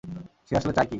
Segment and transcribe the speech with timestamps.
[0.47, 0.89] সে আসলে চায় কি?